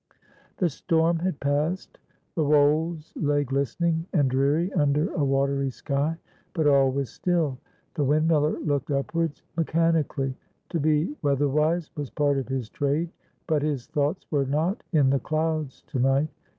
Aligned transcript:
The 0.57 0.67
storm 0.69 1.19
had 1.19 1.39
passed. 1.39 1.99
The 2.33 2.43
wolds 2.43 3.13
lay 3.15 3.43
glistening 3.43 4.07
and 4.13 4.31
dreary 4.31 4.73
under 4.73 5.13
a 5.13 5.23
watery 5.23 5.69
sky, 5.69 6.17
but 6.53 6.65
all 6.65 6.89
was 6.91 7.11
still. 7.11 7.59
The 7.93 8.03
windmiller 8.03 8.59
looked 8.65 8.89
upwards 8.89 9.43
mechanically. 9.55 10.35
To 10.69 10.79
be 10.79 11.15
weatherwise 11.21 11.91
was 11.95 12.09
part 12.09 12.39
of 12.39 12.47
his 12.47 12.67
trade. 12.67 13.11
But 13.45 13.61
his 13.61 13.85
thoughts 13.85 14.25
were 14.31 14.47
not 14.47 14.81
in 14.91 15.11
the 15.11 15.19
clouds 15.19 15.83
to 15.89 15.99
night. 15.99 16.29